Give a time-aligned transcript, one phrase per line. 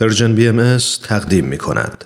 [0.00, 2.04] پرژن بی ام تقدیم می کند.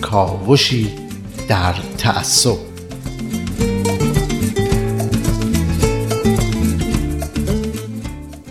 [0.00, 0.90] کاوشی
[1.48, 2.56] در تعصب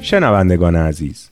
[0.01, 1.29] شنوندگان عزیز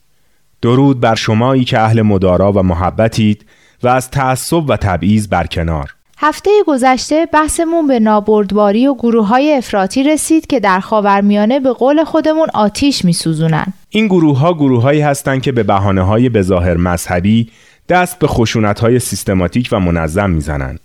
[0.62, 3.46] درود بر شمایی که اهل مدارا و محبتید
[3.82, 10.02] و از تعصب و تبعیض برکنار هفته گذشته بحثمون به نابردباری و گروه های افراطی
[10.02, 13.72] رسید که در خاورمیانه به قول خودمون آتیش میسوزونن.
[13.88, 17.50] این گروه ها گروه هستند که به بحانه های بظاهر مذهبی
[17.88, 20.80] دست به خشونت های سیستماتیک و منظم می‌زنند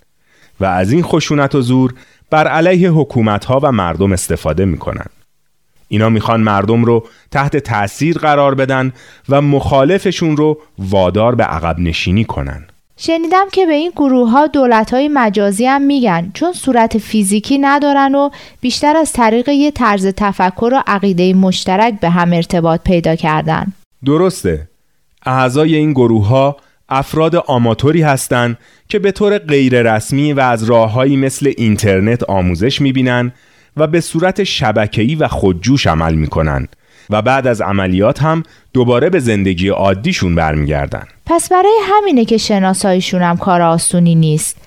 [0.60, 1.94] و از این خشونت و زور
[2.30, 5.10] بر علیه حکومت ها و مردم استفاده می‌کنند.
[5.88, 8.94] اینا می‌خوان مردم رو تحت تأثیر قرار بدن
[9.30, 12.66] و مخالفشون رو وادار به عقب نشینی کنن.
[13.00, 18.16] شنیدم که به این گروه ها دولت های مجازی هم میگن چون صورت فیزیکی ندارن
[18.16, 18.30] و
[18.62, 23.74] بیشتر از طریق یه طرز تفکر و عقیده مشترک به هم ارتباط پیدا کردن.
[24.06, 24.68] درسته.
[25.26, 26.58] اعضای این گروه ها
[26.90, 28.58] افراد آماتوری هستند
[28.90, 33.32] که به طور غیر رسمی و از راههایی مثل اینترنت آموزش می‌بینن
[33.78, 36.68] و به صورت شبکه‌ای و خودجوش عمل می‌کنن
[37.10, 41.04] و بعد از عملیات هم دوباره به زندگی عادیشون برمیگردن.
[41.30, 44.58] پس برای همینه که شناساییشون هم کار آسونی نیست.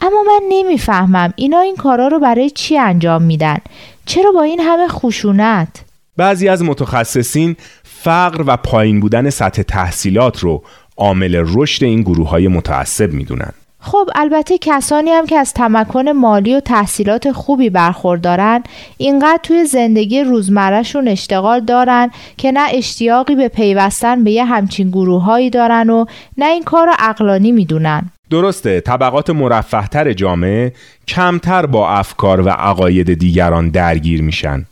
[0.00, 3.58] اما من نمی‌فهمم اینا این کارا رو برای چی انجام میدن؟
[4.06, 5.68] چرا با این همه خشونت؟
[6.16, 10.62] بعضی از متخصصین فقر و پایین بودن سطح تحصیلات رو
[10.96, 13.52] عامل رشد این گروه های متعصب می‌دونن.
[13.80, 18.62] خب البته کسانی هم که از تمکن مالی و تحصیلات خوبی برخوردارن
[18.96, 25.50] اینقدر توی زندگی روزمرهشون اشتغال دارن که نه اشتیاقی به پیوستن به یه همچین گروههایی
[25.50, 26.04] دارن و
[26.38, 28.10] نه این کار رو اقلانی می‌دونن.
[28.30, 30.72] درسته طبقات مرفهتر جامعه
[31.08, 34.66] کمتر با افکار و عقاید دیگران درگیر میشن.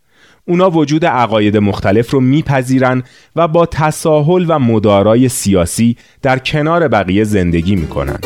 [0.45, 3.03] اونا وجود عقاید مختلف رو میپذیرن
[3.37, 8.19] و با تساهل و مدارای سیاسی در کنار بقیه زندگی می‌کنن.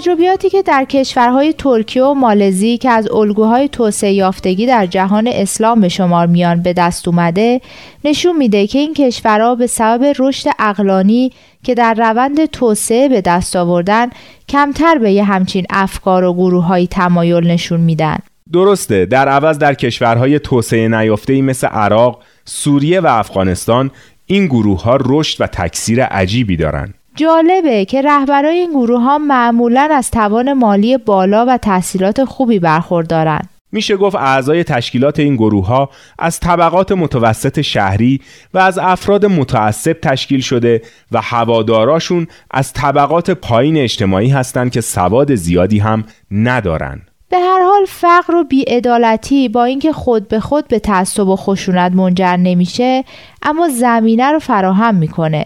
[0.00, 5.80] تجربیاتی که در کشورهای ترکیه و مالزی که از الگوهای توسعه یافتگی در جهان اسلام
[5.80, 7.60] به شمار میان به دست اومده
[8.04, 13.56] نشون میده که این کشورها به سبب رشد اقلانی که در روند توسعه به دست
[13.56, 14.10] آوردن
[14.48, 18.18] کمتر به یه همچین افکار و گروه های تمایل نشون میدن
[18.52, 23.90] درسته در عوض در کشورهای توسعه نیافته مثل عراق، سوریه و افغانستان
[24.26, 26.94] این گروه ها رشد و تکثیر عجیبی دارند.
[27.16, 33.40] جالبه که رهبرای این گروه ها معمولا از توان مالی بالا و تحصیلات خوبی برخوردارن.
[33.72, 38.20] میشه گفت اعضای تشکیلات این گروه ها از طبقات متوسط شهری
[38.54, 40.82] و از افراد متعصب تشکیل شده
[41.12, 47.02] و هواداراشون از طبقات پایین اجتماعی هستند که سواد زیادی هم ندارن.
[47.28, 51.92] به هر حال فقر و بیعدالتی با اینکه خود به خود به تعصب و خشونت
[51.92, 53.04] منجر نمیشه
[53.42, 55.44] اما زمینه رو فراهم می‌کنه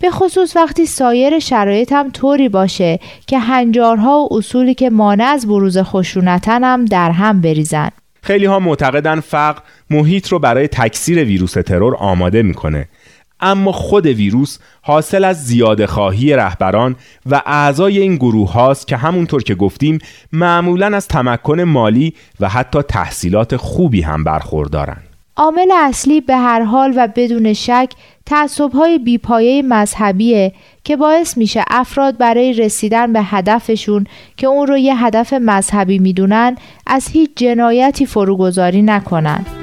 [0.00, 5.46] به خصوص وقتی سایر شرایط هم طوری باشه که هنجارها و اصولی که مانع از
[5.46, 7.90] بروز خشونتن هم در هم بریزن.
[8.22, 12.88] خیلی ها معتقدن فقر محیط رو برای تکثیر ویروس ترور آماده می‌کنه.
[13.40, 16.96] اما خود ویروس حاصل از زیاده خواهی رهبران
[17.30, 19.98] و اعضای این گروه هاست که همونطور که گفتیم
[20.32, 25.02] معمولا از تمکن مالی و حتی تحصیلات خوبی هم برخوردارن.
[25.36, 27.90] عامل اصلی به هر حال و بدون شک
[28.26, 30.52] تعصبهای بیپایه مذهبیه
[30.84, 34.06] که باعث میشه افراد برای رسیدن به هدفشون
[34.36, 36.56] که اون رو یه هدف مذهبی می‌دونن
[36.86, 39.55] از هیچ جنایتی فروگذاری نکنن.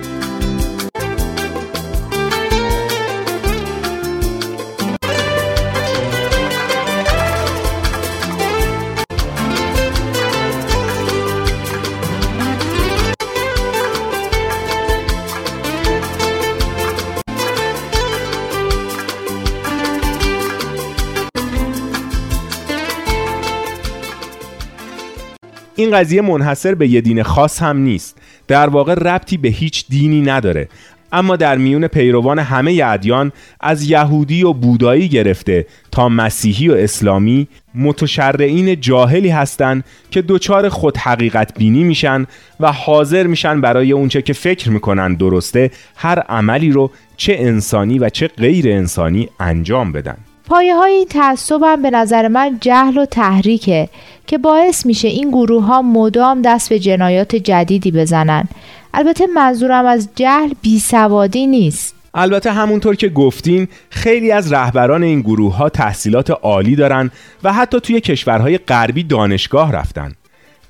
[25.75, 28.17] این قضیه منحصر به یه دین خاص هم نیست.
[28.47, 30.67] در واقع ربطی به هیچ دینی نداره.
[31.13, 37.47] اما در میون پیروان همه ادیان از یهودی و بودایی گرفته تا مسیحی و اسلامی
[37.75, 42.25] متشرعین جاهلی هستند که دچار خود حقیقت بینی میشن
[42.59, 48.09] و حاضر میشن برای اونچه که فکر می‌کنن درسته هر عملی رو چه انسانی و
[48.09, 50.17] چه غیر انسانی انجام بدن.
[50.47, 53.89] پایه های این تعصب هم به نظر من جهل و تحریکه
[54.27, 58.47] که باعث میشه این گروه ها مدام دست به جنایات جدیدی بزنن.
[58.93, 61.95] البته منظورم از جهل بیسوادی نیست.
[62.13, 67.11] البته همونطور که گفتین خیلی از رهبران این گروه ها تحصیلات عالی دارن
[67.43, 70.13] و حتی توی کشورهای غربی دانشگاه رفتن.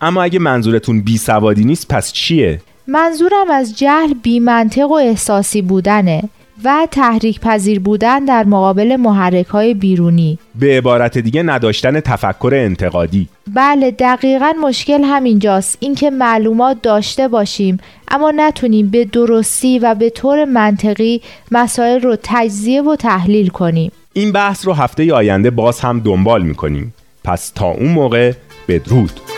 [0.02, 6.24] اما اگه منظورتون بیسوادی نیست پس چیه؟ منظورم از جهل بیمنطق و احساسی بودنه.
[6.64, 10.40] و تحریک پذیر بودن در مقابل محرک های بیرونی.
[10.56, 13.28] به عبارت دیگه نداشتن تفکر انتقادی.
[13.54, 15.78] بله دقیقا مشکل همینجاست.
[15.80, 17.78] اینکه معلومات داشته باشیم
[18.08, 21.22] اما نتونیم به درستی و به طور منطقی
[21.52, 23.92] مسائل رو تجزیه و تحلیل کنیم.
[24.14, 26.94] این بحث رو هفته آینده باز هم دنبال می‌کنیم.
[27.24, 28.34] پس تا اون موقع
[28.68, 29.33] بدرود.